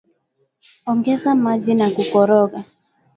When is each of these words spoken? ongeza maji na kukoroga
ongeza 0.89 1.29
maji 1.43 1.73
na 1.75 1.87
kukoroga 1.95 2.57